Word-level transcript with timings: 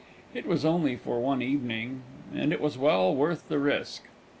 It 0.33 0.47
was 0.47 0.65
only 0.65 0.95
for 0.95 1.21
one 1.21 1.43
evening, 1.43 2.01
and 2.33 2.51
it 2.51 2.59
was 2.59 2.75
well 2.75 3.13
worth 3.15 3.47
the 3.49 3.59
risk. 3.59 4.05